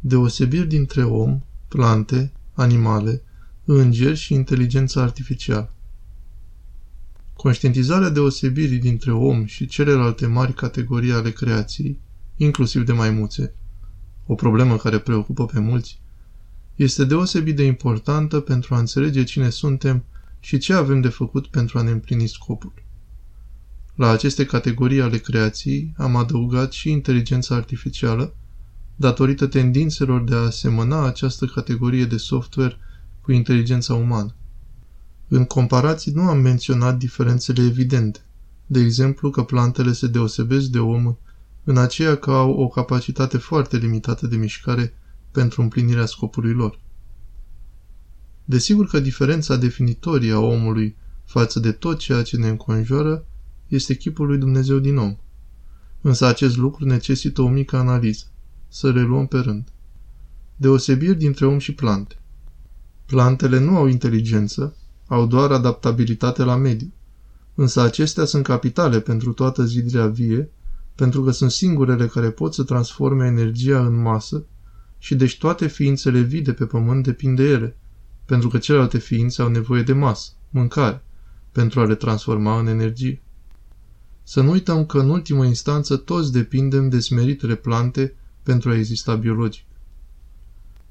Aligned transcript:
Deosebiri 0.00 0.66
dintre 0.66 1.04
om, 1.04 1.40
plante, 1.68 2.32
animale, 2.52 3.22
îngeri 3.64 4.16
și 4.16 4.34
inteligența 4.34 5.02
artificială. 5.02 5.72
Conștientizarea 7.34 8.08
deosebirii 8.08 8.78
dintre 8.78 9.12
om 9.12 9.44
și 9.44 9.66
celelalte 9.66 10.26
mari 10.26 10.54
categorii 10.54 11.12
ale 11.12 11.30
creației, 11.30 12.00
inclusiv 12.36 12.84
de 12.84 12.92
maimuțe, 12.92 13.54
o 14.26 14.34
problemă 14.34 14.76
care 14.76 14.98
preocupă 14.98 15.46
pe 15.46 15.60
mulți, 15.60 16.00
este 16.76 17.04
deosebit 17.04 17.56
de 17.56 17.64
importantă 17.64 18.40
pentru 18.40 18.74
a 18.74 18.78
înțelege 18.78 19.24
cine 19.24 19.50
suntem 19.50 20.04
și 20.40 20.58
ce 20.58 20.72
avem 20.72 21.00
de 21.00 21.08
făcut 21.08 21.46
pentru 21.46 21.78
a 21.78 21.82
ne 21.82 21.90
împlini 21.90 22.26
scopul. 22.26 22.72
La 23.94 24.08
aceste 24.08 24.44
categorii 24.44 25.00
ale 25.00 25.18
creației 25.18 25.92
am 25.96 26.16
adăugat 26.16 26.72
și 26.72 26.90
inteligența 26.90 27.54
artificială, 27.54 28.34
datorită 29.00 29.46
tendințelor 29.46 30.22
de 30.24 30.34
a 30.34 30.38
asemăna 30.38 31.06
această 31.06 31.46
categorie 31.46 32.04
de 32.04 32.16
software 32.16 32.76
cu 33.20 33.32
inteligența 33.32 33.94
umană. 33.94 34.34
În 35.28 35.44
comparații 35.44 36.12
nu 36.12 36.22
am 36.22 36.38
menționat 36.38 36.96
diferențele 36.96 37.62
evidente, 37.62 38.20
de 38.66 38.80
exemplu 38.80 39.30
că 39.30 39.42
plantele 39.42 39.92
se 39.92 40.06
deosebesc 40.06 40.66
de 40.66 40.78
om 40.78 41.16
în 41.64 41.76
aceea 41.76 42.16
că 42.16 42.30
au 42.30 42.50
o 42.50 42.68
capacitate 42.68 43.38
foarte 43.38 43.76
limitată 43.76 44.26
de 44.26 44.36
mișcare 44.36 44.94
pentru 45.30 45.62
împlinirea 45.62 46.06
scopului 46.06 46.52
lor. 46.52 46.78
Desigur 48.44 48.86
că 48.86 49.00
diferența 49.00 49.56
definitorie 49.56 50.32
a 50.32 50.38
omului 50.38 50.96
față 51.24 51.60
de 51.60 51.72
tot 51.72 51.98
ceea 51.98 52.22
ce 52.22 52.36
ne 52.36 52.48
înconjoară 52.48 53.24
este 53.68 53.94
chipul 53.94 54.26
lui 54.26 54.38
Dumnezeu 54.38 54.78
din 54.78 54.96
om. 54.96 55.16
Însă 56.00 56.26
acest 56.26 56.56
lucru 56.56 56.84
necesită 56.84 57.42
o 57.42 57.48
mică 57.48 57.76
analiză. 57.76 58.24
Să 58.68 58.90
le 58.90 59.02
luăm 59.02 59.26
pe 59.26 59.38
rând. 59.38 59.68
Deosebiri 60.56 61.18
dintre 61.18 61.46
om 61.46 61.58
și 61.58 61.74
plante. 61.74 62.18
Plantele 63.06 63.58
nu 63.58 63.76
au 63.76 63.86
inteligență, 63.86 64.76
au 65.06 65.26
doar 65.26 65.50
adaptabilitate 65.50 66.42
la 66.42 66.56
mediu. 66.56 66.92
Însă 67.54 67.80
acestea 67.80 68.24
sunt 68.24 68.42
capitale 68.44 69.00
pentru 69.00 69.32
toată 69.32 69.64
zidirea 69.64 70.06
vie, 70.06 70.50
pentru 70.94 71.22
că 71.22 71.30
sunt 71.30 71.50
singurele 71.50 72.06
care 72.06 72.30
pot 72.30 72.54
să 72.54 72.62
transforme 72.62 73.26
energia 73.26 73.86
în 73.86 74.00
masă 74.00 74.44
și 74.98 75.14
deci 75.14 75.38
toate 75.38 75.66
ființele 75.66 76.20
vii 76.20 76.42
de 76.42 76.52
pe 76.52 76.64
pământ 76.64 77.04
depind 77.04 77.36
de 77.36 77.42
ele, 77.42 77.76
pentru 78.24 78.48
că 78.48 78.58
celelalte 78.58 78.98
ființe 78.98 79.42
au 79.42 79.48
nevoie 79.48 79.82
de 79.82 79.92
masă, 79.92 80.30
mâncare, 80.50 81.04
pentru 81.52 81.80
a 81.80 81.84
le 81.84 81.94
transforma 81.94 82.58
în 82.58 82.66
energie. 82.66 83.22
Să 84.22 84.40
nu 84.40 84.50
uităm 84.50 84.86
că 84.86 84.98
în 84.98 85.10
ultimă 85.10 85.44
instanță 85.44 85.96
toți 85.96 86.32
depindem 86.32 86.88
de 86.88 87.00
smeritele 87.00 87.54
plante 87.54 88.14
pentru 88.48 88.70
a 88.70 88.76
exista 88.76 89.14
biologic. 89.14 89.64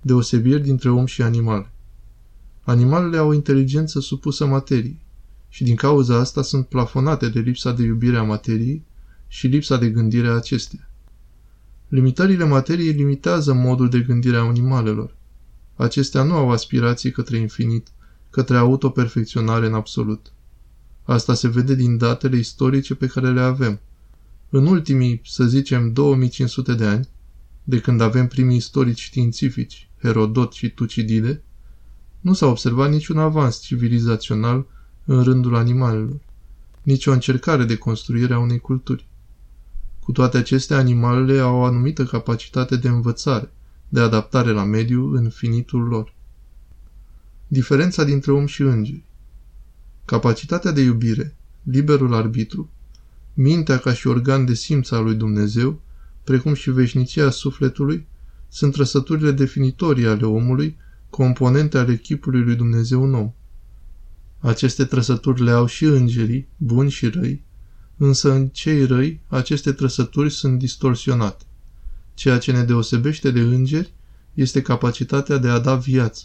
Deosebiri 0.00 0.62
dintre 0.62 0.90
om 0.90 1.06
și 1.06 1.22
animale. 1.22 1.72
Animalele 2.62 3.16
au 3.16 3.28
o 3.28 3.34
inteligență 3.34 4.00
supusă 4.00 4.46
materiei 4.46 4.98
și 5.48 5.64
din 5.64 5.76
cauza 5.76 6.18
asta 6.18 6.42
sunt 6.42 6.66
plafonate 6.66 7.28
de 7.28 7.40
lipsa 7.40 7.72
de 7.72 7.82
iubire 7.82 8.16
a 8.16 8.22
materiei 8.22 8.82
și 9.28 9.46
lipsa 9.46 9.76
de 9.76 9.88
gândire 9.90 10.28
a 10.28 10.32
acesteia. 10.32 10.88
Limitările 11.88 12.44
materiei 12.44 12.92
limitează 12.92 13.52
modul 13.52 13.88
de 13.88 14.00
gândire 14.00 14.36
a 14.36 14.40
animalelor. 14.40 15.16
Acestea 15.76 16.22
nu 16.22 16.34
au 16.34 16.50
aspirații 16.50 17.10
către 17.10 17.36
infinit, 17.36 17.88
către 18.30 18.56
autoperfecționare 18.56 19.66
în 19.66 19.74
absolut. 19.74 20.32
Asta 21.02 21.34
se 21.34 21.48
vede 21.48 21.74
din 21.74 21.96
datele 21.96 22.36
istorice 22.36 22.94
pe 22.94 23.06
care 23.06 23.32
le 23.32 23.40
avem. 23.40 23.80
În 24.50 24.66
ultimii, 24.66 25.20
să 25.24 25.44
zicem, 25.44 25.92
2500 25.92 26.74
de 26.74 26.84
ani, 26.84 27.08
de 27.64 27.80
când 27.80 28.00
avem 28.00 28.28
primii 28.28 28.56
istorici 28.56 29.00
științifici, 29.00 29.88
Herodot 30.00 30.52
și 30.52 30.68
Tucidide, 30.68 31.42
nu 32.20 32.32
s-a 32.32 32.46
observat 32.46 32.90
niciun 32.90 33.18
avans 33.18 33.60
civilizațional 33.60 34.66
în 35.04 35.22
rândul 35.22 35.54
animalelor, 35.54 36.20
nici 36.82 37.06
o 37.06 37.12
încercare 37.12 37.64
de 37.64 37.76
construire 37.76 38.34
a 38.34 38.38
unei 38.38 38.58
culturi. 38.58 39.06
Cu 40.00 40.12
toate 40.12 40.36
acestea, 40.36 40.76
animalele 40.76 41.40
au 41.40 41.56
o 41.56 41.64
anumită 41.64 42.04
capacitate 42.04 42.76
de 42.76 42.88
învățare, 42.88 43.52
de 43.88 44.00
adaptare 44.00 44.50
la 44.50 44.64
mediu 44.64 45.14
în 45.14 45.28
finitul 45.28 45.80
lor. 45.80 46.12
Diferența 47.46 48.04
dintre 48.04 48.32
om 48.32 48.46
și 48.46 48.62
îngeri 48.62 49.02
Capacitatea 50.04 50.70
de 50.70 50.80
iubire, 50.80 51.36
liberul 51.62 52.14
arbitru, 52.14 52.70
mintea 53.34 53.78
ca 53.78 53.92
și 53.92 54.06
organ 54.06 54.44
de 54.44 54.54
simț 54.54 54.90
al 54.90 55.04
lui 55.04 55.14
Dumnezeu, 55.14 55.80
precum 56.24 56.54
și 56.54 56.70
veșnicia 56.70 57.30
sufletului, 57.30 58.06
sunt 58.48 58.72
trăsăturile 58.72 59.30
definitorii 59.30 60.06
ale 60.06 60.26
omului, 60.26 60.76
componente 61.10 61.78
ale 61.78 61.96
chipului 61.96 62.42
lui 62.42 62.54
Dumnezeu 62.54 63.02
în 63.02 63.14
om. 63.14 63.32
Aceste 64.38 64.84
trăsături 64.84 65.42
le 65.42 65.50
au 65.50 65.66
și 65.66 65.84
îngerii, 65.84 66.48
buni 66.56 66.90
și 66.90 67.08
răi, 67.08 67.44
însă 67.96 68.32
în 68.32 68.48
cei 68.48 68.84
răi 68.86 69.20
aceste 69.26 69.72
trăsături 69.72 70.30
sunt 70.30 70.58
distorsionate. 70.58 71.44
Ceea 72.14 72.38
ce 72.38 72.52
ne 72.52 72.62
deosebește 72.62 73.30
de 73.30 73.40
îngeri 73.40 73.94
este 74.34 74.62
capacitatea 74.62 75.36
de 75.36 75.48
a 75.48 75.58
da 75.58 75.76
viață. 75.76 76.24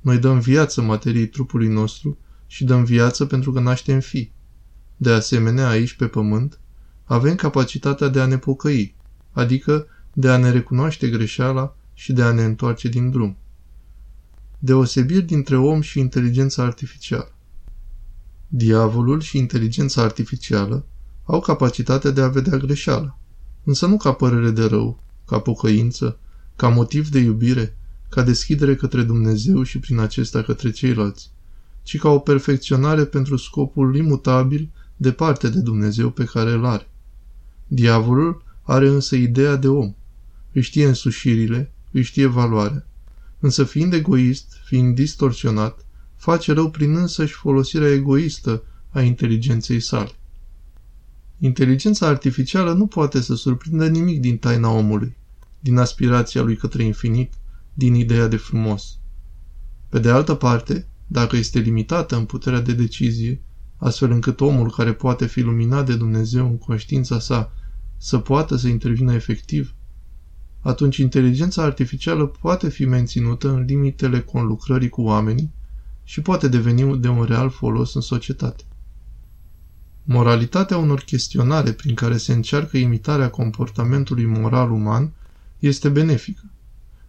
Noi 0.00 0.18
dăm 0.18 0.38
viață 0.38 0.82
materiei 0.82 1.26
trupului 1.26 1.68
nostru 1.68 2.18
și 2.46 2.64
dăm 2.64 2.84
viață 2.84 3.24
pentru 3.24 3.52
că 3.52 3.60
naștem 3.60 4.00
fi. 4.00 4.30
De 4.96 5.10
asemenea, 5.10 5.68
aici 5.68 5.92
pe 5.92 6.06
pământ, 6.06 6.60
avem 7.04 7.34
capacitatea 7.34 8.08
de 8.08 8.20
a 8.20 8.26
ne 8.26 8.38
pocăi, 8.38 8.96
adică 9.32 9.86
de 10.12 10.30
a 10.30 10.36
ne 10.36 10.50
recunoaște 10.50 11.08
greșeala 11.08 11.76
și 11.94 12.12
de 12.12 12.22
a 12.22 12.32
ne 12.32 12.44
întoarce 12.44 12.88
din 12.88 13.10
drum. 13.10 13.36
Deosebiri 14.58 15.22
dintre 15.22 15.56
om 15.56 15.80
și 15.80 15.98
inteligența 15.98 16.62
artificială 16.62 17.32
Diavolul 18.52 19.20
și 19.20 19.38
inteligența 19.38 20.02
artificială 20.02 20.84
au 21.24 21.40
capacitatea 21.40 22.10
de 22.10 22.20
a 22.20 22.28
vedea 22.28 22.56
greșeala, 22.56 23.18
însă 23.64 23.86
nu 23.86 23.96
ca 23.96 24.12
părere 24.12 24.50
de 24.50 24.64
rău, 24.64 25.02
ca 25.26 25.38
pocăință, 25.38 26.18
ca 26.56 26.68
motiv 26.68 27.08
de 27.08 27.18
iubire, 27.18 27.76
ca 28.08 28.22
deschidere 28.22 28.76
către 28.76 29.02
Dumnezeu 29.02 29.62
și 29.62 29.78
prin 29.78 29.98
acesta 29.98 30.42
către 30.42 30.70
ceilalți, 30.70 31.30
ci 31.82 31.98
ca 31.98 32.08
o 32.08 32.18
perfecționare 32.18 33.04
pentru 33.04 33.36
scopul 33.36 33.96
imutabil 33.96 34.70
departe 34.96 35.48
de 35.48 35.60
Dumnezeu 35.60 36.10
pe 36.10 36.24
care 36.24 36.50
îl 36.50 36.64
are. 36.64 36.88
Diavolul 37.66 38.42
are 38.70 38.88
însă 38.88 39.16
ideea 39.16 39.56
de 39.56 39.68
om. 39.68 39.94
Îi 40.52 40.62
știe 40.62 40.86
însușirile, 40.86 41.72
îi 41.90 42.02
știe 42.02 42.26
valoarea. 42.26 42.86
Însă 43.38 43.64
fiind 43.64 43.92
egoist, 43.92 44.60
fiind 44.64 44.94
distorsionat, 44.94 45.84
face 46.16 46.52
rău 46.52 46.70
prin 46.70 46.96
însăși 46.96 47.32
folosirea 47.32 47.92
egoistă 47.92 48.62
a 48.90 49.00
inteligenței 49.00 49.80
sale. 49.80 50.10
Inteligența 51.38 52.06
artificială 52.06 52.72
nu 52.72 52.86
poate 52.86 53.20
să 53.20 53.34
surprindă 53.34 53.88
nimic 53.88 54.20
din 54.20 54.38
taina 54.38 54.70
omului, 54.70 55.16
din 55.60 55.76
aspirația 55.76 56.42
lui 56.42 56.56
către 56.56 56.82
infinit, 56.82 57.32
din 57.74 57.94
ideea 57.94 58.26
de 58.26 58.36
frumos. 58.36 58.98
Pe 59.88 59.98
de 59.98 60.10
altă 60.10 60.34
parte, 60.34 60.86
dacă 61.06 61.36
este 61.36 61.58
limitată 61.58 62.16
în 62.16 62.24
puterea 62.24 62.60
de 62.60 62.72
decizie, 62.72 63.40
astfel 63.76 64.10
încât 64.10 64.40
omul 64.40 64.70
care 64.70 64.92
poate 64.92 65.26
fi 65.26 65.40
luminat 65.40 65.86
de 65.86 65.96
Dumnezeu 65.96 66.46
în 66.46 66.58
conștiința 66.58 67.18
sa 67.18 67.52
să 68.02 68.18
poată 68.18 68.56
să 68.56 68.68
intervină 68.68 69.14
efectiv, 69.14 69.74
atunci 70.60 70.96
inteligența 70.96 71.62
artificială 71.62 72.26
poate 72.26 72.68
fi 72.68 72.84
menținută 72.84 73.48
în 73.48 73.64
limitele 73.64 74.20
conlucrării 74.20 74.88
cu 74.88 75.02
oamenii 75.02 75.52
și 76.04 76.20
poate 76.20 76.48
deveni 76.48 76.98
de 76.98 77.08
un 77.08 77.22
real 77.24 77.50
folos 77.50 77.94
în 77.94 78.00
societate. 78.00 78.64
Moralitatea 80.02 80.76
unor 80.76 81.00
chestionare 81.00 81.72
prin 81.72 81.94
care 81.94 82.16
se 82.16 82.32
încearcă 82.32 82.76
imitarea 82.76 83.30
comportamentului 83.30 84.24
moral 84.24 84.70
uman 84.70 85.12
este 85.58 85.88
benefică. 85.88 86.42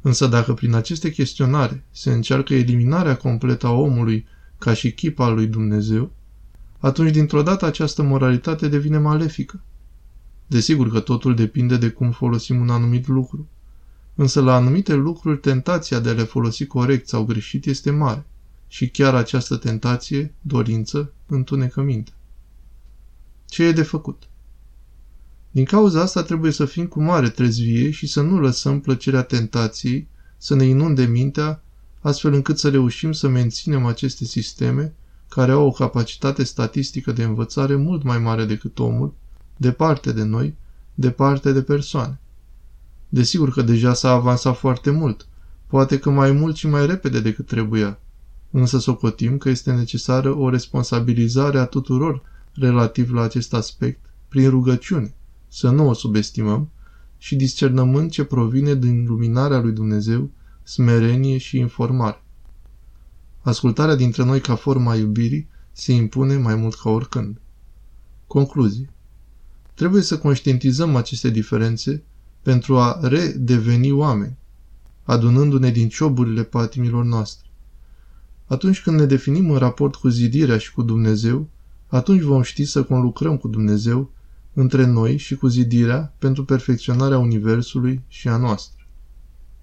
Însă 0.00 0.26
dacă 0.26 0.54
prin 0.54 0.74
aceste 0.74 1.10
chestionare 1.10 1.84
se 1.90 2.12
încearcă 2.12 2.54
eliminarea 2.54 3.16
completă 3.16 3.66
a 3.66 3.72
omului 3.72 4.26
ca 4.58 4.74
și 4.74 4.92
chip 4.92 5.18
al 5.18 5.34
lui 5.34 5.46
Dumnezeu, 5.46 6.10
atunci 6.78 7.10
dintr-o 7.10 7.42
dată 7.42 7.66
această 7.66 8.02
moralitate 8.02 8.68
devine 8.68 8.98
malefică. 8.98 9.62
Desigur 10.50 10.90
că 10.90 11.00
totul 11.00 11.34
depinde 11.34 11.76
de 11.76 11.90
cum 11.90 12.10
folosim 12.10 12.60
un 12.60 12.70
anumit 12.70 13.06
lucru. 13.06 13.48
Însă 14.14 14.40
la 14.40 14.54
anumite 14.54 14.94
lucruri 14.94 15.38
tentația 15.38 16.00
de 16.00 16.08
a 16.08 16.12
le 16.12 16.22
folosi 16.22 16.66
corect 16.66 17.08
sau 17.08 17.24
greșit 17.24 17.66
este 17.66 17.90
mare 17.90 18.26
și 18.68 18.88
chiar 18.88 19.14
această 19.14 19.56
tentație, 19.56 20.34
dorință, 20.40 21.12
întunecă 21.26 21.82
minte. 21.82 22.12
Ce 23.46 23.64
e 23.64 23.72
de 23.72 23.82
făcut? 23.82 24.22
Din 25.50 25.64
cauza 25.64 26.00
asta 26.00 26.22
trebuie 26.22 26.52
să 26.52 26.64
fim 26.64 26.86
cu 26.86 27.02
mare 27.02 27.28
trezvie 27.28 27.90
și 27.90 28.06
să 28.06 28.20
nu 28.20 28.40
lăsăm 28.40 28.80
plăcerea 28.80 29.22
tentației 29.22 30.08
să 30.36 30.54
ne 30.54 30.64
inunde 30.64 31.04
mintea, 31.04 31.62
astfel 32.00 32.32
încât 32.32 32.58
să 32.58 32.70
reușim 32.70 33.12
să 33.12 33.28
menținem 33.28 33.86
aceste 33.86 34.24
sisteme 34.24 34.94
care 35.28 35.52
au 35.52 35.66
o 35.66 35.70
capacitate 35.70 36.44
statistică 36.44 37.12
de 37.12 37.22
învățare 37.22 37.74
mult 37.74 38.02
mai 38.02 38.18
mare 38.18 38.44
decât 38.44 38.78
omul, 38.78 39.14
departe 39.58 40.12
de 40.12 40.22
noi, 40.22 40.56
departe 40.94 41.52
de 41.52 41.62
persoane. 41.62 42.20
Desigur 43.08 43.50
că 43.50 43.62
deja 43.62 43.94
s-a 43.94 44.10
avansat 44.10 44.56
foarte 44.56 44.90
mult, 44.90 45.26
poate 45.66 45.98
că 45.98 46.10
mai 46.10 46.32
mult 46.32 46.56
și 46.56 46.68
mai 46.68 46.86
repede 46.86 47.20
decât 47.20 47.46
trebuia. 47.46 47.98
Însă 48.50 48.78
socotim 48.78 49.38
că 49.38 49.48
este 49.48 49.72
necesară 49.72 50.34
o 50.34 50.48
responsabilizare 50.50 51.58
a 51.58 51.64
tuturor 51.64 52.22
relativ 52.54 53.12
la 53.12 53.22
acest 53.22 53.54
aspect 53.54 54.00
prin 54.28 54.50
rugăciune, 54.50 55.14
să 55.48 55.70
nu 55.70 55.88
o 55.88 55.92
subestimăm, 55.92 56.70
și 57.18 57.36
discernământ 57.36 58.10
ce 58.10 58.24
provine 58.24 58.74
din 58.74 59.04
luminarea 59.06 59.60
lui 59.60 59.72
Dumnezeu, 59.72 60.30
smerenie 60.62 61.38
și 61.38 61.58
informare. 61.58 62.22
Ascultarea 63.40 63.94
dintre 63.94 64.24
noi 64.24 64.40
ca 64.40 64.54
forma 64.54 64.94
iubirii 64.94 65.48
se 65.72 65.92
impune 65.92 66.36
mai 66.36 66.54
mult 66.54 66.74
ca 66.74 66.90
oricând. 66.90 67.40
Concluzie. 68.26 68.90
Trebuie 69.78 70.02
să 70.02 70.18
conștientizăm 70.18 70.96
aceste 70.96 71.30
diferențe 71.30 72.02
pentru 72.42 72.76
a 72.78 72.98
redeveni 73.02 73.90
oameni, 73.90 74.36
adunându-ne 75.02 75.70
din 75.70 75.88
cioburile 75.88 76.42
patimilor 76.42 77.04
noastre. 77.04 77.48
Atunci 78.46 78.82
când 78.82 78.98
ne 78.98 79.06
definim 79.06 79.50
în 79.50 79.58
raport 79.58 79.94
cu 79.94 80.08
zidirea 80.08 80.58
și 80.58 80.72
cu 80.72 80.82
Dumnezeu, 80.82 81.48
atunci 81.86 82.22
vom 82.22 82.42
ști 82.42 82.64
să 82.64 82.82
conlucrăm 82.82 83.36
cu 83.36 83.48
Dumnezeu 83.48 84.10
între 84.52 84.86
noi 84.86 85.16
și 85.16 85.34
cu 85.34 85.46
zidirea 85.46 86.14
pentru 86.18 86.44
perfecționarea 86.44 87.18
Universului 87.18 88.02
și 88.08 88.28
a 88.28 88.36
noastră. 88.36 88.77